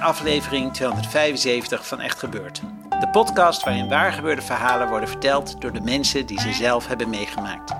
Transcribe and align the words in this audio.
Aflevering 0.00 0.72
275 0.72 1.86
van 1.86 2.00
Echt 2.00 2.18
Gebeurd. 2.18 2.60
De 3.00 3.08
podcast 3.08 3.64
waarin 3.64 3.88
waargebeurde 3.88 4.42
verhalen 4.42 4.88
worden 4.88 5.08
verteld 5.08 5.60
door 5.60 5.72
de 5.72 5.80
mensen 5.80 6.26
die 6.26 6.40
ze 6.40 6.52
zelf 6.52 6.86
hebben 6.86 7.08
meegemaakt. 7.08 7.72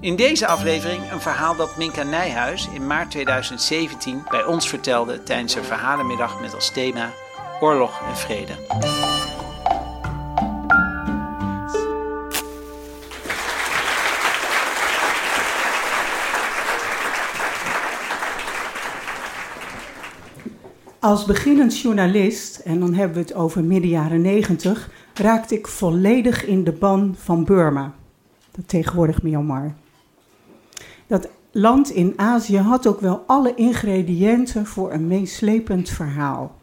In 0.00 0.16
deze 0.16 0.46
aflevering 0.46 1.12
een 1.12 1.20
verhaal 1.20 1.56
dat 1.56 1.76
Minka 1.76 2.02
Nijhuis 2.02 2.68
in 2.72 2.86
maart 2.86 3.10
2017 3.10 4.24
bij 4.30 4.44
ons 4.44 4.68
vertelde 4.68 5.22
tijdens 5.22 5.54
een 5.54 5.64
verhalenmiddag 5.64 6.40
met 6.40 6.54
als 6.54 6.72
thema 6.72 7.10
Oorlog 7.60 8.00
en 8.08 8.16
Vrede. 8.16 8.52
Als 21.02 21.24
beginnend 21.24 21.78
journalist, 21.78 22.58
en 22.58 22.80
dan 22.80 22.94
hebben 22.94 23.16
we 23.16 23.22
het 23.22 23.34
over 23.34 23.64
midden 23.64 23.90
jaren 23.90 24.20
negentig, 24.20 24.90
raakte 25.14 25.54
ik 25.54 25.66
volledig 25.66 26.44
in 26.44 26.64
de 26.64 26.72
ban 26.72 27.14
van 27.18 27.44
Burma, 27.44 27.94
dat 28.50 28.68
tegenwoordig 28.68 29.22
Myanmar. 29.22 29.74
Dat 31.06 31.28
land 31.50 31.90
in 31.90 32.12
Azië 32.16 32.58
had 32.58 32.86
ook 32.86 33.00
wel 33.00 33.24
alle 33.26 33.54
ingrediënten 33.54 34.66
voor 34.66 34.92
een 34.92 35.06
meeslepend 35.06 35.88
verhaal. 35.88 36.54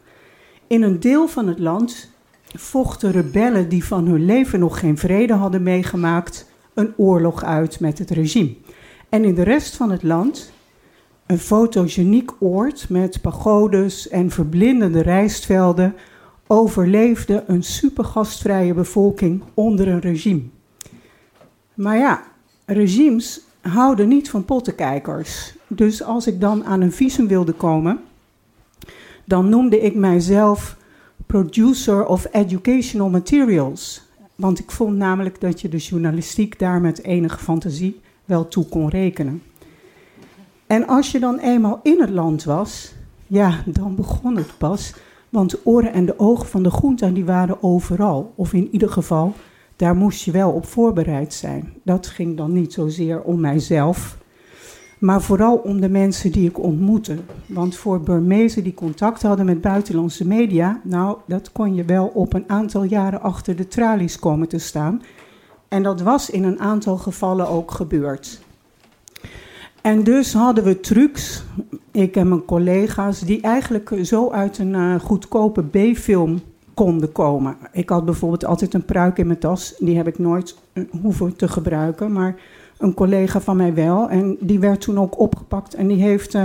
In 0.66 0.82
een 0.82 1.00
deel 1.00 1.28
van 1.28 1.46
het 1.46 1.58
land 1.58 2.10
vochten 2.44 3.10
rebellen 3.10 3.68
die 3.68 3.84
van 3.84 4.06
hun 4.06 4.24
leven 4.24 4.58
nog 4.58 4.78
geen 4.78 4.98
vrede 4.98 5.34
hadden 5.34 5.62
meegemaakt 5.62 6.46
een 6.74 6.92
oorlog 6.96 7.44
uit 7.44 7.80
met 7.80 7.98
het 7.98 8.10
regime. 8.10 8.54
En 9.08 9.24
in 9.24 9.34
de 9.34 9.42
rest 9.42 9.76
van 9.76 9.90
het 9.90 10.02
land 10.02 10.52
een 11.30 11.38
fotogeniek 11.38 12.30
oord 12.38 12.88
met 12.88 13.20
pagodes 13.20 14.08
en 14.08 14.30
verblindende 14.30 15.00
rijstvelden 15.00 15.94
overleefde 16.46 17.44
een 17.46 17.62
supergastvrije 17.62 18.74
bevolking 18.74 19.42
onder 19.54 19.88
een 19.88 20.00
regime. 20.00 20.42
Maar 21.74 21.98
ja, 21.98 22.22
regimes 22.64 23.40
houden 23.60 24.08
niet 24.08 24.30
van 24.30 24.44
pottenkijkers. 24.44 25.54
Dus 25.66 26.02
als 26.02 26.26
ik 26.26 26.40
dan 26.40 26.64
aan 26.64 26.80
een 26.80 26.92
visum 26.92 27.28
wilde 27.28 27.52
komen, 27.52 28.00
dan 29.24 29.48
noemde 29.48 29.80
ik 29.80 29.94
mijzelf 29.94 30.76
producer 31.26 32.06
of 32.06 32.26
educational 32.32 33.08
materials. 33.08 34.02
Want 34.34 34.58
ik 34.58 34.70
vond 34.70 34.96
namelijk 34.96 35.40
dat 35.40 35.60
je 35.60 35.68
de 35.68 35.76
journalistiek 35.76 36.58
daar 36.58 36.80
met 36.80 37.02
enige 37.02 37.38
fantasie 37.38 38.00
wel 38.24 38.48
toe 38.48 38.68
kon 38.68 38.88
rekenen. 38.88 39.42
En 40.70 40.86
als 40.86 41.12
je 41.12 41.18
dan 41.18 41.38
eenmaal 41.38 41.80
in 41.82 42.00
het 42.00 42.10
land 42.10 42.44
was, 42.44 42.92
ja, 43.26 43.62
dan 43.66 43.94
begon 43.94 44.36
het 44.36 44.58
pas. 44.58 44.94
Want 45.28 45.50
de 45.50 45.60
oren 45.64 45.92
en 45.92 46.06
de 46.06 46.18
ogen 46.18 46.46
van 46.46 46.62
de 46.62 46.70
groente 46.70 47.12
die 47.12 47.24
waren 47.24 47.62
overal. 47.62 48.32
Of 48.34 48.52
in 48.52 48.68
ieder 48.72 48.88
geval, 48.88 49.32
daar 49.76 49.96
moest 49.96 50.24
je 50.24 50.30
wel 50.30 50.50
op 50.50 50.66
voorbereid 50.66 51.34
zijn. 51.34 51.72
Dat 51.82 52.06
ging 52.06 52.36
dan 52.36 52.52
niet 52.52 52.72
zozeer 52.72 53.22
om 53.22 53.40
mijzelf, 53.40 54.18
maar 54.98 55.22
vooral 55.22 55.56
om 55.56 55.80
de 55.80 55.88
mensen 55.88 56.32
die 56.32 56.48
ik 56.48 56.58
ontmoette. 56.58 57.16
Want 57.46 57.76
voor 57.76 58.00
Burmezen 58.00 58.62
die 58.62 58.74
contact 58.74 59.22
hadden 59.22 59.46
met 59.46 59.60
buitenlandse 59.60 60.26
media, 60.26 60.80
nou, 60.84 61.16
dat 61.26 61.52
kon 61.52 61.74
je 61.74 61.84
wel 61.84 62.06
op 62.06 62.34
een 62.34 62.44
aantal 62.46 62.82
jaren 62.82 63.22
achter 63.22 63.56
de 63.56 63.68
tralies 63.68 64.18
komen 64.18 64.48
te 64.48 64.58
staan. 64.58 65.02
En 65.68 65.82
dat 65.82 66.00
was 66.00 66.30
in 66.30 66.44
een 66.44 66.60
aantal 66.60 66.96
gevallen 66.96 67.48
ook 67.48 67.70
gebeurd. 67.70 68.48
En 69.82 70.02
dus 70.04 70.32
hadden 70.32 70.64
we 70.64 70.80
trucs, 70.80 71.44
ik 71.90 72.16
en 72.16 72.28
mijn 72.28 72.44
collega's, 72.44 73.20
die 73.20 73.40
eigenlijk 73.40 73.92
zo 74.02 74.30
uit 74.30 74.58
een 74.58 74.74
uh, 74.74 75.00
goedkope 75.00 75.62
B-film 75.62 76.40
konden 76.74 77.12
komen. 77.12 77.56
Ik 77.72 77.88
had 77.88 78.04
bijvoorbeeld 78.04 78.44
altijd 78.44 78.74
een 78.74 78.84
pruik 78.84 79.18
in 79.18 79.26
mijn 79.26 79.38
tas, 79.38 79.74
die 79.78 79.96
heb 79.96 80.06
ik 80.06 80.18
nooit 80.18 80.56
uh, 80.72 80.84
hoeven 81.02 81.36
te 81.36 81.48
gebruiken, 81.48 82.12
maar 82.12 82.36
een 82.78 82.94
collega 82.94 83.40
van 83.40 83.56
mij 83.56 83.74
wel. 83.74 84.08
En 84.08 84.36
die 84.40 84.58
werd 84.58 84.80
toen 84.80 84.98
ook 84.98 85.18
opgepakt 85.18 85.74
en 85.74 85.86
die 85.86 86.02
heeft 86.02 86.34
uh, 86.34 86.42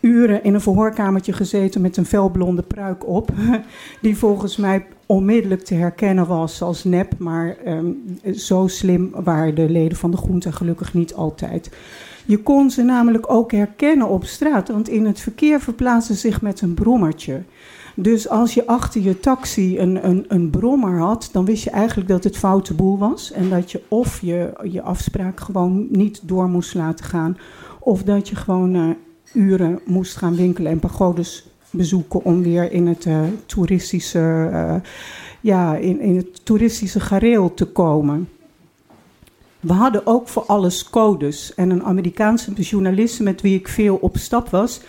uren 0.00 0.44
in 0.44 0.54
een 0.54 0.60
verhoorkamertje 0.60 1.32
gezeten 1.32 1.80
met 1.80 1.96
een 1.96 2.06
felblonde 2.06 2.62
pruik 2.62 3.06
op, 3.06 3.30
die 4.02 4.16
volgens 4.16 4.56
mij 4.56 4.86
onmiddellijk 5.06 5.64
te 5.64 5.74
herkennen 5.74 6.26
was 6.26 6.62
als 6.62 6.84
nep, 6.84 7.18
maar 7.18 7.56
um, 7.66 8.18
zo 8.34 8.66
slim 8.66 9.10
waren 9.14 9.54
de 9.54 9.70
leden 9.70 9.98
van 9.98 10.10
de 10.10 10.16
groente 10.16 10.52
gelukkig 10.52 10.94
niet 10.94 11.14
altijd. 11.14 11.70
Je 12.30 12.38
kon 12.38 12.70
ze 12.70 12.82
namelijk 12.82 13.32
ook 13.32 13.52
herkennen 13.52 14.08
op 14.08 14.24
straat, 14.24 14.68
want 14.68 14.88
in 14.88 15.06
het 15.06 15.20
verkeer 15.20 15.60
verplaatsen 15.60 16.14
ze 16.14 16.20
zich 16.20 16.42
met 16.42 16.60
een 16.60 16.74
brommertje. 16.74 17.42
Dus 17.96 18.28
als 18.28 18.54
je 18.54 18.66
achter 18.66 19.00
je 19.00 19.20
taxi 19.20 19.78
een, 19.78 20.08
een, 20.08 20.24
een 20.28 20.50
brommer 20.50 20.98
had, 20.98 21.28
dan 21.32 21.44
wist 21.44 21.64
je 21.64 21.70
eigenlijk 21.70 22.08
dat 22.08 22.24
het 22.24 22.36
foute 22.36 22.74
boel 22.74 22.98
was. 22.98 23.32
En 23.32 23.48
dat 23.48 23.70
je 23.70 23.82
of 23.88 24.20
je, 24.20 24.52
je 24.62 24.82
afspraak 24.82 25.40
gewoon 25.40 25.86
niet 25.90 26.20
door 26.22 26.48
moest 26.48 26.74
laten 26.74 27.04
gaan, 27.04 27.36
of 27.80 28.02
dat 28.02 28.28
je 28.28 28.36
gewoon 28.36 28.74
uh, 28.74 28.90
uren 29.32 29.80
moest 29.86 30.16
gaan 30.16 30.36
winkelen 30.36 30.72
en 30.72 30.78
pagodes 30.78 31.48
bezoeken 31.70 32.24
om 32.24 32.42
weer 32.42 32.72
in 32.72 32.86
het 32.86 33.04
uh, 33.04 33.20
toeristische, 33.46 34.48
uh, 34.52 34.74
ja, 35.40 35.76
in, 35.76 36.00
in 36.00 36.16
het 36.16 36.44
toeristische 36.44 37.00
gareel 37.00 37.54
te 37.54 37.64
komen. 37.64 38.28
We 39.60 39.72
hadden 39.72 40.06
ook 40.06 40.28
voor 40.28 40.44
alles 40.46 40.90
codes. 40.90 41.54
En 41.54 41.70
een 41.70 41.84
Amerikaanse 41.84 42.52
journaliste 42.52 43.22
met 43.22 43.40
wie 43.40 43.58
ik 43.58 43.68
veel 43.68 43.96
op 43.96 44.16
stap 44.16 44.48
was, 44.48 44.80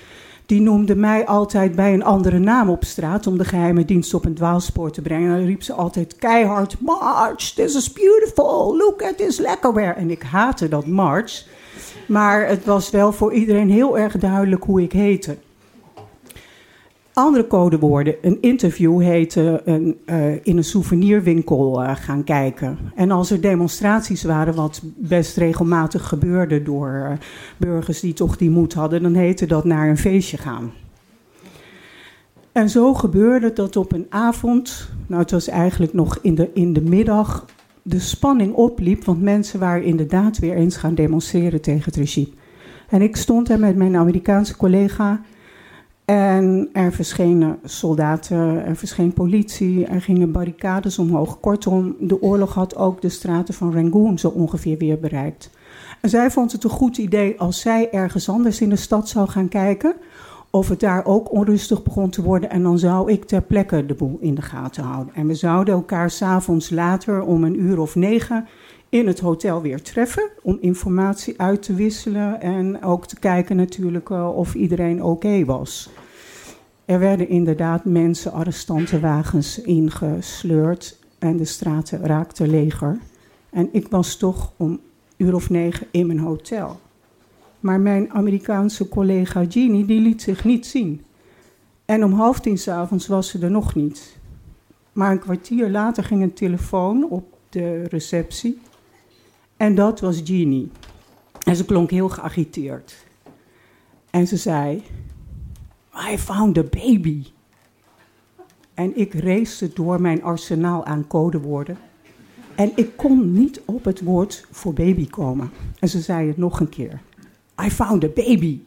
die 0.46 0.62
noemde 0.62 0.96
mij 0.96 1.26
altijd 1.26 1.76
bij 1.76 1.94
een 1.94 2.04
andere 2.04 2.40
naam 2.40 2.70
op 2.70 2.84
straat 2.84 3.28
om 3.28 3.38
de 3.38 3.46
geheime 3.46 3.86
dienst 3.86 4.14
op 4.14 4.26
een 4.26 4.34
dwaalspoor 4.34 4.92
te 4.92 5.02
brengen. 5.02 5.32
En 5.32 5.38
dan 5.38 5.46
riep 5.46 5.64
ze 5.64 5.74
altijd 5.74 6.16
keihard: 6.16 6.76
March, 6.80 7.54
this 7.54 7.76
is 7.76 7.94
beautiful, 7.94 8.78
look 8.78 9.04
at 9.04 9.18
this 9.18 9.38
lekkerware. 9.38 9.94
En 9.94 10.12
ik 10.12 10.22
haatte 10.22 10.70
dat 10.70 10.86
March, 10.86 11.46
maar 12.08 12.48
het 12.48 12.66
was 12.66 12.90
wel 12.90 13.12
voor 13.12 13.34
iedereen 13.34 13.70
heel 13.70 13.98
erg 13.98 14.18
duidelijk 14.18 14.64
hoe 14.64 14.82
ik 14.82 14.92
heette 14.92 15.38
andere 17.14 17.48
codewoorden. 17.48 18.16
Een 18.22 18.38
interview 18.42 19.02
heette 19.02 19.62
een, 19.66 19.98
uh, 20.06 20.46
in 20.46 20.58
een 20.58 20.64
souvenirwinkel 20.64 21.84
uh, 21.84 21.96
gaan 21.96 22.24
kijken. 22.24 22.78
En 22.96 23.12
als 23.12 23.32
er 23.32 23.42
demonstraties 23.42 24.24
waren, 24.24 24.56
wat 24.56 24.82
best 24.96 25.38
regelmatig 25.38 26.08
gebeurde 26.08 26.64
door 26.64 27.18
burgers 27.58 28.00
die 28.00 28.14
toch 28.14 28.38
die 28.38 28.50
moed 28.50 28.74
hadden, 28.74 29.02
dan 29.02 29.14
heette 29.14 29.46
dat 29.46 29.66
naar 29.66 29.90
een 29.90 29.98
feestje 29.98 30.38
gaan. 30.38 30.72
En 32.52 32.70
zo 32.70 32.94
gebeurde 32.94 33.54
dat 33.54 33.76
op 33.76 33.92
een 33.92 34.06
avond, 34.10 34.90
nou 35.08 35.22
het 35.22 35.32
was 35.32 35.48
eigenlijk 35.48 35.94
nog 35.94 36.20
in 36.22 36.36
de, 36.36 36.50
in 36.54 36.74
de 36.74 36.82
middag, 36.82 37.46
de 37.82 38.00
spanning 38.00 38.54
opliep, 38.54 39.04
want 39.04 39.22
mensen 39.22 39.60
waren 39.60 39.84
inderdaad 39.84 40.40
weer 40.40 40.56
eens 40.56 40.78
gaan 40.78 40.96
demonstreren 40.96 41.62
tegen 41.62 41.86
het 41.86 41.96
regime. 41.96 42.30
En 42.90 43.02
ik 43.02 43.16
stond 43.16 43.48
daar 43.48 43.60
met 43.60 43.76
mijn 43.76 43.96
Amerikaanse 43.96 44.58
collega 44.58 45.22
en 46.06 46.70
er 46.74 46.94
verschenen 46.94 47.60
soldaten, 47.64 48.66
er 48.66 48.76
verscheen 48.76 49.14
politie, 49.14 49.86
er 49.86 50.02
gingen 50.02 50.32
barricades 50.32 51.00
omhoog. 51.00 51.40
Kortom, 51.40 51.96
de 52.00 52.22
oorlog 52.22 52.54
had 52.54 52.76
ook 52.76 53.02
de 53.02 53.10
straten 53.10 53.54
van 53.54 53.74
Rangoon 53.74 54.20
zo 54.20 54.28
ongeveer 54.28 54.78
weer 54.78 55.00
bereikt. 55.00 55.50
En 56.02 56.10
zij 56.10 56.32
vond 56.32 56.52
het 56.52 56.64
een 56.64 56.70
goed 56.70 56.98
idee 56.98 57.40
als 57.40 57.60
zij 57.60 57.92
ergens 57.92 58.30
anders 58.30 58.62
in 58.62 58.70
de 58.70 58.76
stad 58.76 59.10
zou 59.10 59.30
gaan 59.30 59.48
kijken. 59.48 59.96
Of 60.50 60.70
het 60.70 60.80
daar 60.80 61.06
ook 61.06 61.32
onrustig 61.32 61.84
begon 61.84 62.10
te 62.10 62.24
worden. 62.24 62.50
En 62.50 62.64
dan 62.64 62.80
zou 62.80 63.12
ik 63.12 63.26
ter 63.26 63.42
plekke 63.42 63.86
de 63.86 63.94
boel 63.94 64.18
in 64.22 64.36
de 64.36 64.42
gaten 64.42 64.84
houden. 64.84 65.14
En 65.14 65.28
we 65.28 65.36
zouden 65.36 65.74
elkaar 65.74 66.10
s'avonds 66.10 66.70
later 66.70 67.22
om 67.22 67.44
een 67.44 67.60
uur 67.60 67.80
of 67.80 67.96
negen 67.96 68.48
in 68.92 69.08
het 69.08 69.20
hotel 69.20 69.62
weer 69.62 69.82
treffen. 69.82 70.30
Om 70.42 70.58
informatie 70.62 71.42
uit 71.42 71.62
te 71.62 71.74
wisselen. 71.74 72.42
En 72.42 72.84
ook 72.84 73.08
te 73.08 73.20
kijken 73.20 73.56
natuurlijk 73.56 74.10
uh, 74.10 74.38
of 74.38 74.56
iedereen 74.56 75.04
oké 75.04 75.46
was. 75.46 75.90
Er 76.86 77.00
werden 77.00 77.30
inderdaad 77.30 77.86
mensen, 77.86 78.32
arrestantenwagens 78.32 79.62
ingesleurd 79.62 81.00
en 81.20 81.38
de 81.38 81.46
straten 81.46 82.00
raakten 82.00 82.50
leger. 82.50 83.00
En 83.50 83.70
ik 83.72 83.88
was 83.88 84.16
toch 84.16 84.54
om 84.58 84.80
uur 85.18 85.36
of 85.36 85.50
negen 85.50 85.88
in 85.92 86.08
mijn 86.08 86.20
hotel. 86.20 86.80
Maar 87.60 87.80
mijn 87.80 88.12
Amerikaanse 88.12 88.88
collega 88.88 89.44
Jeannie, 89.44 89.86
die 89.86 90.02
liet 90.02 90.22
zich 90.22 90.44
niet 90.44 90.66
zien. 90.66 91.02
En 91.86 92.04
om 92.04 92.14
half 92.14 92.40
tien 92.40 92.58
s'avonds 92.58 93.08
was 93.08 93.28
ze 93.30 93.40
er 93.40 93.52
nog 93.52 93.76
niet. 93.76 94.18
Maar 94.94 95.12
een 95.12 95.20
kwartier 95.20 95.70
later 95.70 96.04
ging 96.04 96.22
een 96.22 96.34
telefoon 96.34 97.10
op 97.10 97.38
de 97.50 97.84
receptie. 97.84 98.60
En 99.62 99.76
dat 99.76 100.00
was 100.00 100.22
Jeannie. 100.24 100.72
En 101.44 101.56
ze 101.56 101.66
klonk 101.66 101.92
heel 101.92 102.10
geagiteerd. 102.10 103.06
En 104.10 104.28
ze 104.28 104.38
zei: 104.38 104.84
I 106.12 106.18
found 106.18 106.58
a 106.58 106.64
baby. 106.64 107.26
En 108.74 108.98
ik 108.98 109.14
race 109.14 109.74
door 109.74 110.02
mijn 110.02 110.24
arsenaal 110.24 110.86
aan 110.86 111.08
codewoorden. 111.08 111.78
En 112.56 112.72
ik 112.76 112.98
kon 112.98 113.34
niet 113.34 113.62
op 113.66 113.86
het 113.86 114.02
woord 114.02 114.48
voor 114.52 114.74
baby 114.74 115.10
komen. 115.10 115.50
En 115.80 115.90
ze 115.90 116.00
zei 116.00 116.28
het 116.28 116.38
nog 116.38 116.60
een 116.60 116.70
keer. 116.70 117.02
I 117.64 117.70
found 117.70 118.04
a 118.04 118.10
baby. 118.16 118.60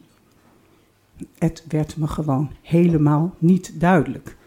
Het 1.37 1.63
werd 1.67 1.97
me 1.97 2.07
gewoon 2.07 2.51
helemaal 2.61 3.35
niet 3.37 3.79
duidelijk. 3.79 4.37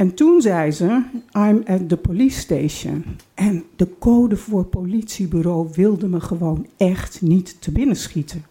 En 0.00 0.14
toen 0.14 0.40
zei 0.40 0.70
ze, 0.70 1.02
I'm 1.32 1.62
at 1.66 1.88
the 1.88 1.96
police 1.96 2.38
station. 2.38 3.04
En 3.34 3.64
de 3.76 3.88
code 3.98 4.36
voor 4.36 4.64
politiebureau 4.64 5.68
wilde 5.74 6.08
me 6.08 6.20
gewoon 6.20 6.66
echt 6.76 7.22
niet 7.22 7.60
te 7.60 7.72
binnen 7.72 7.96
schieten. 7.96 8.44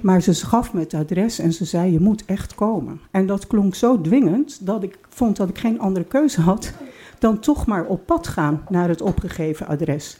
Maar 0.00 0.20
ze 0.20 0.34
gaf 0.34 0.72
me 0.72 0.80
het 0.80 0.94
adres 0.94 1.38
en 1.38 1.52
ze 1.52 1.64
zei, 1.64 1.92
je 1.92 2.00
moet 2.00 2.24
echt 2.24 2.54
komen. 2.54 3.00
En 3.10 3.26
dat 3.26 3.46
klonk 3.46 3.74
zo 3.74 4.00
dwingend 4.00 4.66
dat 4.66 4.82
ik 4.82 4.98
vond 5.08 5.36
dat 5.36 5.48
ik 5.48 5.58
geen 5.58 5.80
andere 5.80 6.04
keuze 6.04 6.40
had 6.40 6.72
dan 7.18 7.38
toch 7.38 7.66
maar 7.66 7.86
op 7.86 8.06
pad 8.06 8.26
gaan 8.26 8.62
naar 8.68 8.88
het 8.88 9.02
opgegeven 9.02 9.66
adres. 9.66 10.18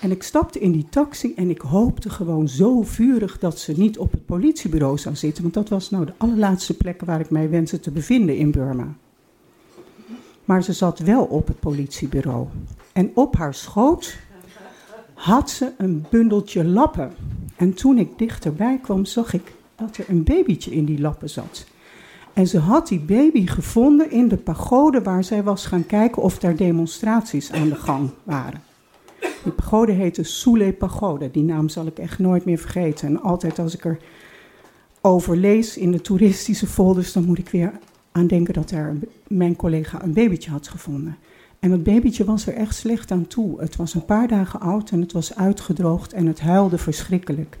En 0.00 0.10
ik 0.10 0.22
stapte 0.22 0.58
in 0.58 0.72
die 0.72 0.86
taxi 0.90 1.32
en 1.34 1.50
ik 1.50 1.60
hoopte 1.60 2.10
gewoon 2.10 2.48
zo 2.48 2.82
vurig 2.82 3.38
dat 3.38 3.58
ze 3.58 3.72
niet 3.76 3.98
op 3.98 4.12
het 4.12 4.26
politiebureau 4.26 4.98
zou 4.98 5.16
zitten. 5.16 5.42
Want 5.42 5.54
dat 5.54 5.68
was 5.68 5.90
nou 5.90 6.04
de 6.04 6.14
allerlaatste 6.16 6.76
plek 6.76 7.00
waar 7.04 7.20
ik 7.20 7.30
mij 7.30 7.50
wenste 7.50 7.80
te 7.80 7.90
bevinden 7.90 8.36
in 8.36 8.50
Burma. 8.50 8.96
Maar 10.48 10.62
ze 10.62 10.72
zat 10.72 10.98
wel 10.98 11.24
op 11.24 11.46
het 11.46 11.60
politiebureau. 11.60 12.46
En 12.92 13.10
op 13.14 13.36
haar 13.36 13.54
schoot 13.54 14.18
had 15.14 15.50
ze 15.50 15.72
een 15.78 16.06
bundeltje 16.10 16.64
lappen. 16.64 17.12
En 17.56 17.74
toen 17.74 17.98
ik 17.98 18.18
dichterbij 18.18 18.78
kwam, 18.82 19.04
zag 19.04 19.32
ik 19.32 19.52
dat 19.76 19.96
er 19.96 20.04
een 20.08 20.24
babytje 20.24 20.70
in 20.70 20.84
die 20.84 21.00
lappen 21.00 21.30
zat. 21.30 21.66
En 22.32 22.46
ze 22.46 22.58
had 22.58 22.88
die 22.88 23.00
baby 23.00 23.46
gevonden 23.46 24.10
in 24.10 24.28
de 24.28 24.36
pagode 24.36 25.02
waar 25.02 25.24
zij 25.24 25.42
was 25.42 25.66
gaan 25.66 25.86
kijken 25.86 26.22
of 26.22 26.38
daar 26.38 26.56
demonstraties 26.56 27.52
aan 27.52 27.68
de 27.68 27.76
gang 27.76 28.10
waren. 28.22 28.62
Die 29.42 29.52
pagode 29.52 29.92
heette 29.92 30.22
Soule 30.22 30.72
Pagode. 30.72 31.30
Die 31.30 31.44
naam 31.44 31.68
zal 31.68 31.86
ik 31.86 31.98
echt 31.98 32.18
nooit 32.18 32.44
meer 32.44 32.58
vergeten. 32.58 33.08
En 33.08 33.22
altijd 33.22 33.58
als 33.58 33.74
ik 33.74 33.84
er 33.84 33.98
over 35.00 35.36
lees 35.36 35.76
in 35.76 35.92
de 35.92 36.00
toeristische 36.00 36.66
folders, 36.66 37.12
dan 37.12 37.24
moet 37.24 37.38
ik 37.38 37.48
weer 37.48 37.72
aan 38.12 38.26
denken 38.26 38.54
dat 38.54 38.70
er 38.70 38.96
mijn 39.26 39.56
collega 39.56 40.02
een 40.02 40.12
babytje 40.12 40.50
had 40.50 40.68
gevonden. 40.68 41.16
En 41.58 41.70
dat 41.70 41.82
babytje 41.82 42.24
was 42.24 42.46
er 42.46 42.54
echt 42.54 42.74
slecht 42.74 43.10
aan 43.10 43.26
toe. 43.26 43.60
Het 43.60 43.76
was 43.76 43.94
een 43.94 44.04
paar 44.04 44.28
dagen 44.28 44.60
oud 44.60 44.90
en 44.90 45.00
het 45.00 45.12
was 45.12 45.36
uitgedroogd 45.36 46.12
en 46.12 46.26
het 46.26 46.40
huilde 46.40 46.78
verschrikkelijk. 46.78 47.58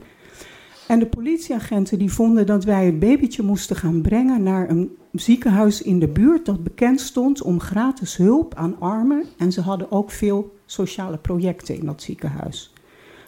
En 0.86 0.98
de 0.98 1.06
politieagenten 1.06 1.98
die 1.98 2.12
vonden 2.12 2.46
dat 2.46 2.64
wij 2.64 2.86
het 2.86 2.98
babytje 2.98 3.42
moesten 3.42 3.76
gaan 3.76 4.00
brengen 4.00 4.42
naar 4.42 4.70
een 4.70 4.96
ziekenhuis 5.12 5.82
in 5.82 5.98
de 5.98 6.08
buurt 6.08 6.46
dat 6.46 6.62
bekend 6.62 7.00
stond 7.00 7.42
om 7.42 7.60
gratis 7.60 8.16
hulp 8.16 8.54
aan 8.54 8.80
armen. 8.80 9.24
En 9.36 9.52
ze 9.52 9.60
hadden 9.60 9.92
ook 9.92 10.10
veel 10.10 10.56
sociale 10.66 11.16
projecten 11.16 11.78
in 11.78 11.86
dat 11.86 12.02
ziekenhuis. 12.02 12.72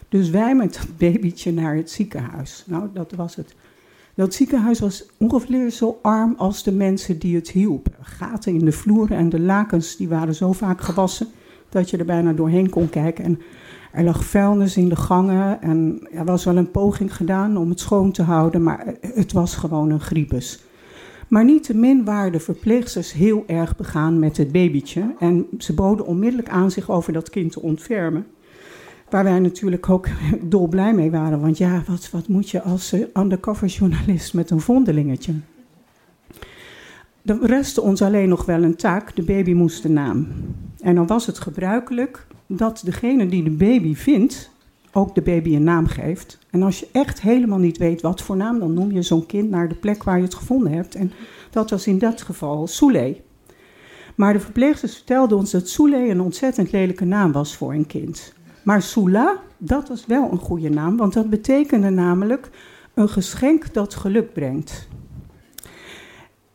Dus 0.09 0.29
wij 0.29 0.55
met 0.55 0.73
dat 0.73 0.97
babytje 1.11 1.53
naar 1.53 1.75
het 1.75 1.91
ziekenhuis. 1.91 2.63
Nou, 2.67 2.89
dat 2.93 3.11
was 3.11 3.35
het. 3.35 3.55
Dat 4.21 4.33
ziekenhuis 4.33 4.79
was 4.79 5.05
ongeveer 5.17 5.69
zo 5.69 5.99
arm 6.01 6.33
als 6.37 6.63
de 6.63 6.71
mensen 6.71 7.19
die 7.19 7.35
het 7.35 7.51
hielpen. 7.51 7.93
Gaten 8.01 8.53
in 8.53 8.65
de 8.65 8.71
vloeren 8.71 9.17
en 9.17 9.29
de 9.29 9.39
lakens 9.39 9.95
die 9.95 10.09
waren 10.09 10.35
zo 10.35 10.51
vaak 10.51 10.81
gewassen 10.81 11.27
dat 11.69 11.89
je 11.89 11.97
er 11.97 12.05
bijna 12.05 12.33
doorheen 12.33 12.69
kon 12.69 12.89
kijken. 12.89 13.23
En 13.23 13.39
er 13.91 14.03
lag 14.03 14.25
vuilnis 14.25 14.77
in 14.77 14.89
de 14.89 14.95
gangen 14.95 15.61
en 15.61 16.07
er 16.11 16.25
was 16.25 16.43
wel 16.43 16.57
een 16.57 16.71
poging 16.71 17.15
gedaan 17.15 17.57
om 17.57 17.69
het 17.69 17.79
schoon 17.79 18.11
te 18.11 18.21
houden, 18.21 18.63
maar 18.63 18.95
het 19.01 19.31
was 19.31 19.55
gewoon 19.55 19.89
een 19.89 19.99
griepus. 19.99 20.63
Maar 21.27 21.45
niettemin 21.45 22.03
waren 22.05 22.31
de 22.31 22.39
verpleegsters 22.39 23.13
heel 23.13 23.43
erg 23.47 23.75
begaan 23.75 24.19
met 24.19 24.37
het 24.37 24.51
babytje 24.51 25.15
en 25.19 25.47
ze 25.57 25.73
boden 25.73 26.05
onmiddellijk 26.05 26.49
aan 26.49 26.71
zich 26.71 26.89
over 26.89 27.13
dat 27.13 27.29
kind 27.29 27.51
te 27.51 27.61
ontfermen. 27.61 28.25
Waar 29.11 29.23
wij 29.23 29.39
natuurlijk 29.39 29.89
ook 29.89 30.07
dolblij 30.41 30.93
mee 30.93 31.11
waren. 31.11 31.39
Want 31.41 31.57
ja, 31.57 31.83
wat, 31.87 32.09
wat 32.11 32.27
moet 32.27 32.49
je 32.49 32.61
als 32.61 32.93
uh, 32.93 33.05
undercover 33.13 33.67
journalist 33.67 34.33
met 34.33 34.49
een 34.49 34.61
vondelingetje? 34.61 35.33
Er 37.25 37.37
restte 37.41 37.81
ons 37.81 38.01
alleen 38.01 38.29
nog 38.29 38.45
wel 38.45 38.63
een 38.63 38.75
taak. 38.75 39.15
De 39.15 39.23
baby 39.23 39.53
moest 39.53 39.83
de 39.83 39.89
naam. 39.89 40.27
En 40.79 40.95
dan 40.95 41.07
was 41.07 41.25
het 41.25 41.39
gebruikelijk 41.39 42.27
dat 42.47 42.81
degene 42.85 43.27
die 43.27 43.43
de 43.43 43.49
baby 43.49 43.95
vindt, 43.95 44.51
ook 44.91 45.15
de 45.15 45.21
baby 45.21 45.55
een 45.55 45.63
naam 45.63 45.87
geeft. 45.87 46.37
En 46.49 46.63
als 46.63 46.79
je 46.79 46.87
echt 46.91 47.21
helemaal 47.21 47.59
niet 47.59 47.77
weet 47.77 48.01
wat 48.01 48.21
voor 48.21 48.37
naam, 48.37 48.59
dan 48.59 48.73
noem 48.73 48.91
je 48.91 49.01
zo'n 49.01 49.25
kind 49.25 49.49
naar 49.49 49.69
de 49.69 49.75
plek 49.75 50.03
waar 50.03 50.17
je 50.17 50.23
het 50.23 50.35
gevonden 50.35 50.71
hebt. 50.71 50.95
En 50.95 51.11
dat 51.49 51.69
was 51.69 51.87
in 51.87 51.97
dat 51.97 52.21
geval 52.21 52.67
Soule. 52.67 53.17
Maar 54.15 54.33
de 54.33 54.39
verpleegsters 54.39 54.95
vertelden 54.95 55.37
ons 55.37 55.51
dat 55.51 55.69
Soule 55.69 56.09
een 56.09 56.21
ontzettend 56.21 56.71
lelijke 56.71 57.05
naam 57.05 57.31
was 57.31 57.55
voor 57.55 57.73
een 57.73 57.87
kind. 57.87 58.33
Maar 58.63 58.81
Sula, 58.81 59.37
dat 59.57 59.87
was 59.87 60.05
wel 60.05 60.31
een 60.31 60.37
goede 60.37 60.69
naam, 60.69 60.97
want 60.97 61.13
dat 61.13 61.29
betekende 61.29 61.89
namelijk 61.89 62.49
een 62.93 63.09
geschenk 63.09 63.73
dat 63.73 63.95
geluk 63.95 64.33
brengt. 64.33 64.87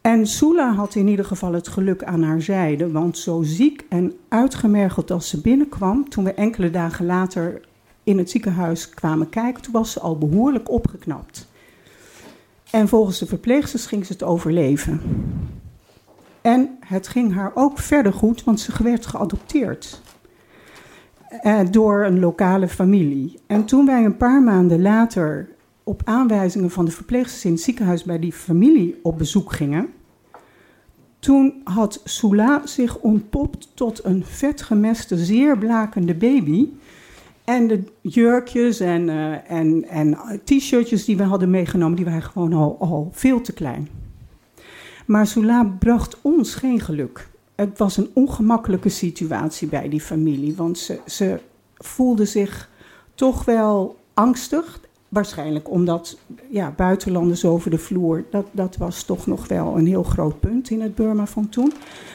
En 0.01 0.27
Sula 0.27 0.73
had 0.75 0.95
in 0.95 1.09
ieder 1.09 1.25
geval 1.25 1.53
het 1.53 1.69
geluk 1.69 2.05
aan 2.05 2.23
haar 2.23 2.43
zijde, 2.43 2.91
want 2.91 3.19
zo 3.19 3.43
ziek 3.43 3.85
en 3.89 4.13
uitgemergeld 4.29 5.11
als 5.11 5.29
ze 5.29 5.41
binnenkwam, 5.41 6.09
toen 6.09 6.25
we 6.25 6.35
enkele 6.35 6.71
dagen 6.71 7.07
later 7.07 7.61
in 8.05 8.19
het 8.19 8.31
ziekenhuis 8.31 8.89
kwamen 8.89 9.29
kijken, 9.29 9.63
toen 9.63 9.73
was 9.73 9.93
ze 9.93 10.01
al 10.01 10.19
behoorlijk 10.19 10.71
opgeknapt. 10.71 11.49
En 12.71 12.89
volgens 12.89 13.19
de 13.19 13.27
verpleegsters 13.27 13.87
ging 13.87 14.07
ze 14.07 14.13
het 14.13 14.23
overleven. 14.23 15.01
En 16.41 16.77
het 16.81 17.09
ging 17.09 17.35
haar 17.35 17.53
ook 17.55 17.79
verder 17.79 18.13
goed, 18.13 18.45
want 18.45 18.61
ze 18.61 18.83
werd 18.83 19.07
geadopteerd 19.07 20.01
eh, 21.29 21.61
door 21.71 22.05
een 22.05 22.21
lokale 22.21 22.69
familie. 22.69 23.39
En 23.47 23.65
toen 23.65 23.87
wij 23.87 24.05
een 24.05 24.17
paar 24.17 24.43
maanden 24.43 24.83
later 24.83 25.49
op 25.85 26.03
aanwijzingen 26.05 26.71
van 26.71 26.85
de 26.85 26.91
verpleegsters 26.91 27.45
in 27.45 27.53
het 27.53 27.61
ziekenhuis 27.61 28.05
bij 28.05 28.19
die 28.19 28.33
familie 28.33 28.99
op 29.03 29.19
bezoek 29.19 29.53
gingen, 29.53 29.89
toen 31.19 31.61
had 31.65 32.01
Sula 32.05 32.67
zich 32.67 32.99
ontpopt 32.99 33.71
tot 33.75 34.05
een 34.05 34.25
vetgemeste, 34.25 35.17
zeer 35.17 35.59
blakende 35.59 36.15
baby. 36.15 36.69
En 37.45 37.67
de 37.67 37.83
jurkjes 38.01 38.81
en, 38.81 39.09
uh, 39.09 39.51
en, 39.51 39.89
en 39.89 40.19
t-shirtjes 40.45 41.05
die 41.05 41.17
we 41.17 41.23
hadden 41.23 41.51
meegenomen, 41.51 41.97
die 41.97 42.05
waren 42.05 42.23
gewoon 42.23 42.53
al, 42.53 42.77
al 42.81 43.09
veel 43.13 43.41
te 43.41 43.53
klein. 43.53 43.89
Maar 45.07 45.27
Sula 45.27 45.65
bracht 45.79 46.19
ons 46.21 46.55
geen 46.55 46.81
geluk 46.81 47.29
het 47.57 47.79
was 47.79 47.97
een 47.97 48.11
ongemakkelijke 48.13 48.89
situatie 48.89 49.69
bij 49.69 49.89
die 49.89 50.01
familie. 50.01 50.55
Want 50.57 50.79
ze, 50.79 51.01
ze 51.07 51.41
voelden 51.75 52.29
zich 52.29 52.71
toch 53.15 53.45
wel 53.45 53.97
angstig. 54.15 54.81
Waarschijnlijk 55.09 55.71
omdat 55.71 56.19
ja, 56.51 56.73
buitenlanders 56.77 57.45
over 57.45 57.71
de 57.71 57.79
vloer, 57.79 58.25
dat, 58.31 58.47
dat 58.53 58.77
was 58.77 59.03
toch 59.03 59.27
nog 59.27 59.49
wel 59.49 59.79
een 59.79 59.87
heel 59.87 60.03
groot 60.03 60.41
punt 60.41 60.71
in 60.71 60.81
het 60.81 60.95
Burma 60.95 61.27
van 61.27 61.49
toen. 61.49 61.73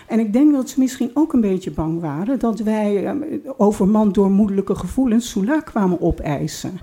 En 0.08 0.20
ik 0.20 0.34
denk 0.34 0.54
dat 0.54 0.70
ze 0.70 0.80
misschien 0.80 1.12
ook 1.14 1.34
een 1.34 1.42
beetje 1.42 1.72
bang 1.72 2.02
waren 2.02 2.40
dat 2.40 2.60
wij 2.60 3.06
eh, 3.06 3.16
overmand 3.58 4.14
door 4.14 4.32
moedelijke 4.32 4.76
gevoelens 4.76 5.30
Sula 5.30 5.60
kwamen 5.60 6.02
opeisen. 6.02 6.80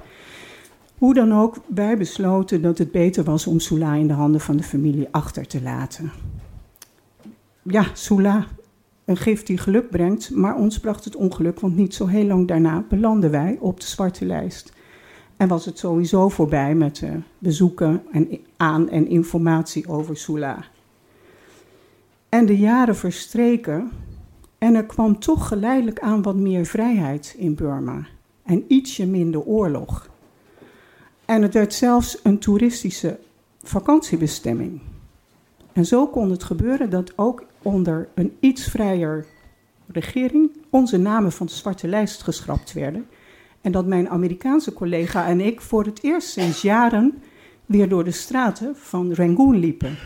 Hoe 0.99 1.15
dan 1.15 1.33
ook, 1.33 1.57
wij 1.67 1.97
besloten 1.97 2.63
dat 2.63 2.79
het 2.79 2.91
beter 2.91 3.25
was 3.25 3.47
om 3.47 3.61
Sula 3.61 3.95
in 3.95 4.07
de 4.07 4.13
handen 4.13 4.41
van 4.41 4.57
de 4.57 4.63
familie 4.63 5.09
achter 5.11 5.47
te 5.47 5.63
laten 5.63 6.13
ja, 7.69 7.87
Sula, 7.93 8.47
een 9.05 9.17
gift 9.17 9.47
die 9.47 9.59
geluk 9.59 9.91
brengt, 9.91 10.31
maar 10.31 10.57
ons 10.57 10.81
bracht 10.81 11.05
het 11.05 11.17
ongeluk, 11.17 11.61
want 11.61 11.77
niet 11.77 11.95
zo 11.95 12.07
heel 12.07 12.25
lang 12.25 12.49
daarna 12.49 12.85
belanden 12.89 13.31
wij 13.31 13.57
op 13.61 13.81
de 13.81 13.87
zwarte 13.87 14.27
lijst. 14.27 14.73
En 15.37 15.49
was 15.49 15.65
het 15.65 15.79
sowieso 15.79 16.29
voorbij 16.29 16.75
met 16.75 17.01
uh, 17.01 17.11
bezoeken 17.39 18.03
en 18.13 18.29
aan 18.57 18.89
en 18.91 19.09
informatie 19.09 19.89
over 19.89 20.17
Sula. 20.17 20.65
En 22.29 22.47
de 22.47 22.59
jaren 22.59 22.97
verstreken 22.97 23.91
en 24.59 24.75
er 24.75 24.85
kwam 24.85 25.19
toch 25.19 25.49
geleidelijk 25.49 26.01
aan 26.01 26.23
wat 26.23 26.37
meer 26.37 26.67
vrijheid 26.67 27.35
in 27.39 27.55
Burma 27.55 28.07
en 28.43 28.65
ietsje 28.69 29.07
minder 29.07 29.41
oorlog. 29.41 30.09
En 31.25 31.43
het 31.43 31.55
werd 31.55 31.75
zelfs 31.75 32.19
een 32.23 32.39
toeristische 32.39 33.19
vakantiebestemming. 33.63 34.81
En 35.73 35.85
zo 35.85 36.07
kon 36.07 36.31
het 36.31 36.43
gebeuren 36.43 36.91
dat 36.91 37.13
ook 37.17 37.45
onder 37.63 38.09
een 38.15 38.37
iets 38.41 38.65
vrijer 38.65 39.27
regering 39.87 40.51
onze 40.71 40.97
namen 40.97 41.33
van 41.33 41.47
de 41.47 41.53
zwarte 41.53 41.89
lijst 41.89 42.23
geschrapt 42.23 42.73
werden. 42.73 43.07
En 43.61 43.73
dat 43.73 43.87
mijn 43.87 44.09
Amerikaanse 44.09 44.73
collega 44.73 45.27
en 45.27 45.41
ik 45.41 45.61
voor 45.61 45.85
het 45.85 46.03
eerst 46.03 46.29
sinds 46.29 46.63
jaren 46.63 47.23
weer 47.67 47.89
door 47.89 48.05
de 48.05 48.11
straten 48.11 48.77
van 48.77 49.15
Rangoon 49.15 49.57
liepen. 49.57 49.97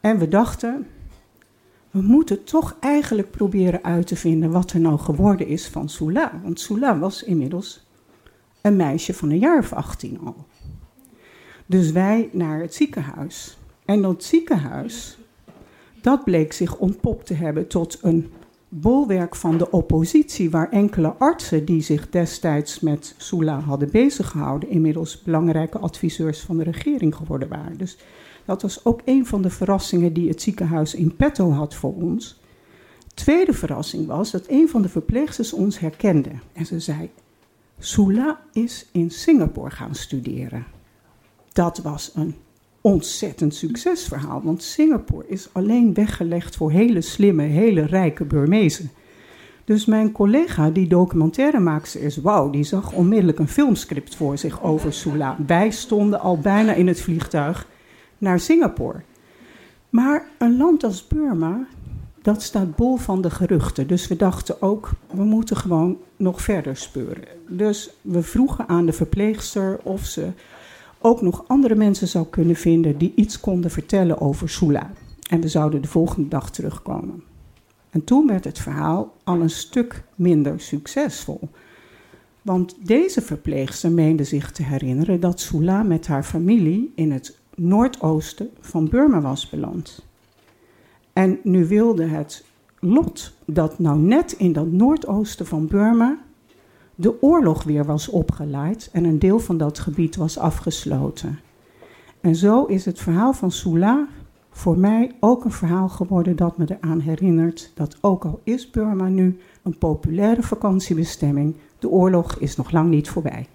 En 0.00 0.18
we 0.18 0.28
dachten, 0.28 0.86
we 1.90 2.00
moeten 2.00 2.44
toch 2.44 2.76
eigenlijk 2.80 3.30
proberen 3.30 3.84
uit 3.84 4.06
te 4.06 4.16
vinden 4.16 4.50
wat 4.50 4.72
er 4.72 4.80
nou 4.80 4.98
geworden 4.98 5.46
is 5.46 5.68
van 5.68 5.88
Sula. 5.88 6.40
Want 6.42 6.60
Sula 6.60 6.98
was 6.98 7.22
inmiddels 7.22 7.86
een 8.60 8.76
meisje 8.76 9.14
van 9.14 9.30
een 9.30 9.38
jaar 9.38 9.58
of 9.58 9.72
18 9.72 10.18
al. 10.24 10.46
Dus 11.66 11.92
wij 11.92 12.28
naar 12.32 12.60
het 12.60 12.74
ziekenhuis. 12.74 13.58
En 13.84 14.02
dat 14.02 14.24
ziekenhuis, 14.24 15.18
dat 16.02 16.24
bleek 16.24 16.52
zich 16.52 16.76
ontpopt 16.76 17.26
te 17.26 17.34
hebben 17.34 17.66
tot 17.66 17.98
een 18.02 18.32
bolwerk 18.68 19.36
van 19.36 19.58
de 19.58 19.70
oppositie, 19.70 20.50
waar 20.50 20.70
enkele 20.70 21.08
artsen 21.08 21.64
die 21.64 21.82
zich 21.82 22.10
destijds 22.10 22.80
met 22.80 23.14
Sula 23.16 23.60
hadden 23.60 23.90
beziggehouden, 23.90 24.68
inmiddels 24.68 25.22
belangrijke 25.22 25.78
adviseurs 25.78 26.40
van 26.40 26.56
de 26.56 26.64
regering 26.64 27.14
geworden 27.14 27.48
waren. 27.48 27.78
Dus 27.78 27.96
dat 28.44 28.62
was 28.62 28.84
ook 28.84 29.00
een 29.04 29.26
van 29.26 29.42
de 29.42 29.50
verrassingen 29.50 30.12
die 30.12 30.28
het 30.28 30.42
ziekenhuis 30.42 30.94
in 30.94 31.16
petto 31.16 31.50
had 31.50 31.74
voor 31.74 31.94
ons. 31.94 32.40
Tweede 33.14 33.52
verrassing 33.52 34.06
was 34.06 34.30
dat 34.30 34.44
een 34.48 34.68
van 34.68 34.82
de 34.82 34.88
verpleegsters 34.88 35.52
ons 35.52 35.78
herkende. 35.78 36.30
En 36.52 36.66
ze 36.66 36.80
zei: 36.80 37.10
Sula 37.78 38.40
is 38.52 38.88
in 38.92 39.10
Singapore 39.10 39.70
gaan 39.70 39.94
studeren. 39.94 40.66
Dat 41.52 41.78
was 41.78 42.12
een 42.14 42.34
ontzettend 42.82 43.54
succesverhaal, 43.54 44.42
want 44.42 44.62
Singapore 44.62 45.24
is 45.28 45.48
alleen 45.52 45.94
weggelegd 45.94 46.56
voor 46.56 46.70
hele 46.70 47.00
slimme, 47.00 47.42
hele 47.42 47.86
rijke 47.86 48.24
Burmezen. 48.24 48.90
Dus 49.64 49.84
mijn 49.84 50.12
collega, 50.12 50.70
die 50.70 50.88
documentairemaakster 50.88 52.02
is, 52.02 52.16
wauw, 52.16 52.50
die 52.50 52.64
zag 52.64 52.92
onmiddellijk 52.92 53.38
een 53.38 53.48
filmscript 53.48 54.14
voor 54.14 54.38
zich 54.38 54.62
over 54.62 54.92
Sula. 54.92 55.36
Wij 55.46 55.70
stonden 55.70 56.20
al 56.20 56.38
bijna 56.38 56.72
in 56.72 56.86
het 56.86 57.00
vliegtuig 57.00 57.66
naar 58.18 58.40
Singapore. 58.40 59.00
Maar 59.90 60.26
een 60.38 60.56
land 60.56 60.84
als 60.84 61.06
Burma, 61.06 61.66
dat 62.22 62.42
staat 62.42 62.76
bol 62.76 62.96
van 62.96 63.20
de 63.20 63.30
geruchten. 63.30 63.86
Dus 63.86 64.08
we 64.08 64.16
dachten 64.16 64.62
ook, 64.62 64.90
we 65.10 65.24
moeten 65.24 65.56
gewoon 65.56 65.98
nog 66.16 66.42
verder 66.42 66.76
speuren. 66.76 67.24
Dus 67.48 67.90
we 68.00 68.22
vroegen 68.22 68.68
aan 68.68 68.86
de 68.86 68.92
verpleegster 68.92 69.78
of 69.82 70.04
ze 70.04 70.28
ook 71.04 71.22
nog 71.22 71.44
andere 71.46 71.74
mensen 71.74 72.08
zou 72.08 72.26
kunnen 72.26 72.56
vinden 72.56 72.98
die 72.98 73.12
iets 73.14 73.40
konden 73.40 73.70
vertellen 73.70 74.20
over 74.20 74.48
Sula. 74.48 74.90
En 75.28 75.40
we 75.40 75.48
zouden 75.48 75.82
de 75.82 75.88
volgende 75.88 76.28
dag 76.28 76.50
terugkomen. 76.50 77.22
En 77.90 78.04
toen 78.04 78.26
werd 78.26 78.44
het 78.44 78.58
verhaal 78.58 79.16
al 79.24 79.40
een 79.40 79.50
stuk 79.50 80.04
minder 80.14 80.60
succesvol. 80.60 81.48
Want 82.42 82.76
deze 82.86 83.22
verpleegster 83.22 83.90
meende 83.90 84.24
zich 84.24 84.52
te 84.52 84.62
herinneren 84.62 85.20
dat 85.20 85.40
Sula 85.40 85.82
met 85.82 86.06
haar 86.06 86.24
familie 86.24 86.92
in 86.94 87.12
het 87.12 87.38
noordoosten 87.54 88.50
van 88.60 88.88
Burma 88.88 89.20
was 89.20 89.48
beland. 89.48 90.04
En 91.12 91.38
nu 91.42 91.66
wilde 91.66 92.04
het 92.04 92.44
lot 92.78 93.32
dat 93.44 93.78
nou 93.78 93.98
net 93.98 94.32
in 94.32 94.52
dat 94.52 94.72
noordoosten 94.72 95.46
van 95.46 95.66
Burma 95.66 96.18
de 96.94 97.22
oorlog 97.22 97.62
weer 97.62 97.84
was 97.84 98.08
opgeleid 98.08 98.88
en 98.92 99.04
een 99.04 99.18
deel 99.18 99.38
van 99.38 99.56
dat 99.56 99.78
gebied 99.78 100.16
was 100.16 100.38
afgesloten. 100.38 101.38
En 102.20 102.36
zo 102.36 102.64
is 102.64 102.84
het 102.84 102.98
verhaal 102.98 103.32
van 103.32 103.50
Sula 103.50 104.06
voor 104.50 104.78
mij 104.78 105.12
ook 105.20 105.44
een 105.44 105.52
verhaal 105.52 105.88
geworden 105.88 106.36
dat 106.36 106.58
me 106.58 106.64
eraan 106.80 107.00
herinnert 107.00 107.72
dat 107.74 107.96
ook 108.00 108.24
al 108.24 108.40
is 108.44 108.70
Burma 108.70 109.08
nu 109.08 109.40
een 109.62 109.78
populaire 109.78 110.42
vakantiebestemming, 110.42 111.56
de 111.78 111.88
oorlog 111.88 112.36
is 112.38 112.56
nog 112.56 112.70
lang 112.70 112.90
niet 112.90 113.08
voorbij. 113.08 113.46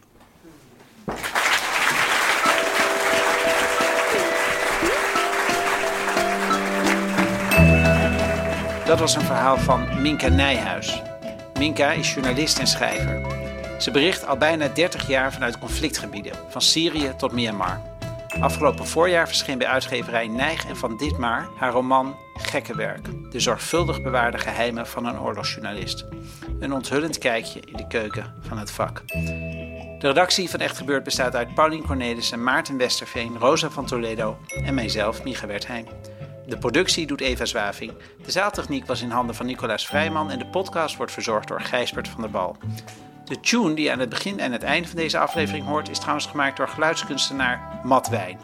Dat 8.86 9.00
was 9.00 9.16
een 9.16 9.22
verhaal 9.22 9.58
van 9.58 10.02
Minka 10.02 10.28
Nijhuis. 10.28 11.02
Minka 11.60 11.92
is 11.92 12.14
journalist 12.14 12.60
en 12.60 12.68
schrijver. 12.68 13.27
Ze 13.78 13.92
bericht 13.92 14.26
al 14.26 14.38
bijna 14.38 14.68
30 14.68 15.08
jaar 15.08 15.34
vanuit 15.34 15.60
conflictgebieden, 15.60 16.34
van 16.50 16.62
Syrië 16.62 17.14
tot 17.18 17.32
Myanmar. 17.32 17.82
Afgelopen 18.40 18.88
voorjaar 18.88 19.28
verscheen 19.28 19.58
bij 19.58 19.68
uitgeverij 19.68 20.28
Nijg 20.28 20.66
en 20.66 20.78
van 20.78 20.98
Ditmar 20.98 21.50
haar 21.58 21.72
roman 21.72 22.16
Gekkenwerk, 22.34 23.32
de 23.32 23.40
zorgvuldig 23.40 24.02
bewaarde 24.02 24.38
geheimen 24.38 24.88
van 24.88 25.06
een 25.06 25.20
oorlogsjournalist. 25.20 26.06
Een 26.60 26.74
onthullend 26.74 27.18
kijkje 27.18 27.60
in 27.60 27.78
de 27.78 27.88
keuken 27.88 28.34
van 28.42 28.58
het 28.58 28.72
vak. 28.72 29.04
De 29.08 30.08
redactie 30.08 30.50
van 30.50 30.60
Echt 30.60 30.78
Gebeurd 30.78 31.04
bestaat 31.04 31.36
uit 31.36 31.54
Paulien 31.54 31.86
Cornelissen, 31.86 32.44
Maarten 32.44 32.78
Westerveen, 32.78 33.38
Rosa 33.38 33.70
van 33.70 33.86
Toledo 33.86 34.38
en 34.66 34.74
mijzelf, 34.74 35.24
Micha 35.24 35.48
Wertheim. 35.48 35.86
De 36.46 36.58
productie 36.58 37.08
doet 37.08 37.22
Eva 37.22 37.46
Zwaving. 37.46 37.92
De 38.26 38.32
zaaltechniek 38.32 38.86
was 38.86 39.02
in 39.02 39.10
handen 39.10 39.36
van 39.36 39.46
Nicolaas 39.46 39.88
Vrijman 39.88 40.32
en 40.32 40.40
de 40.40 40.48
podcast 40.48 40.98
wordt 40.98 41.12
verzorgd 41.12 41.48
door 41.48 41.62
Gijsbert 41.62 42.08
van 42.08 42.22
der 42.22 42.30
Bal. 42.30 42.58
De 43.28 43.40
tune 43.40 43.74
die 43.74 43.92
aan 43.92 44.00
het 44.00 44.10
begin 44.10 44.40
en 44.40 44.52
het 44.52 44.64
einde 44.64 44.88
van 44.88 44.98
deze 44.98 45.20
aflevering 45.20 45.66
hoort 45.66 45.90
is 45.90 46.00
trouwens 46.00 46.26
gemaakt 46.26 46.58
door 46.58 46.68
geluidskunstenaar 46.68 47.80
Matt 47.84 48.10
Wijn. 48.10 48.40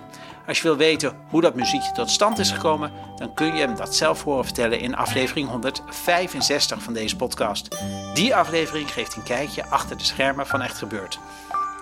Als 0.48 0.58
je 0.58 0.64
wil 0.64 0.78
weten 0.78 1.18
hoe 1.30 1.42
dat 1.42 1.56
muziekje 1.56 1.92
tot 1.92 2.10
stand 2.10 2.40
is 2.40 2.52
gekomen, 2.52 2.92
dan 3.16 3.34
kun 3.34 3.56
je 3.56 3.62
hem 3.62 3.76
dat 3.76 3.96
zelf 3.96 4.24
horen 4.24 4.46
vertellen 4.46 4.80
in 4.80 4.96
aflevering 4.96 5.50
165 5.50 6.82
van 6.82 6.94
deze 6.94 7.16
podcast. 7.16 7.78
Die 8.14 8.36
aflevering 8.36 8.92
geeft 8.92 9.16
een 9.16 9.24
kijkje 9.24 9.66
achter 9.66 9.98
de 9.98 10.04
schermen 10.04 10.48
van 10.48 10.62
Echt 10.62 10.78
Gebeurd. 10.78 11.20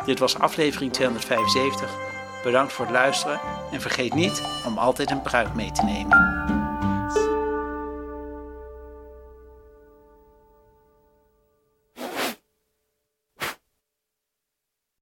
Dit 0.05 0.19
was 0.19 0.39
aflevering 0.39 0.93
275. 0.93 1.89
Bedankt 2.43 2.73
voor 2.73 2.85
het 2.85 2.93
luisteren 2.93 3.39
en 3.71 3.81
vergeet 3.81 4.13
niet 4.13 4.43
om 4.65 4.77
altijd 4.77 5.11
een 5.11 5.21
pruik 5.21 5.53
mee 5.53 5.71
te 5.71 5.83
nemen. 5.83 6.40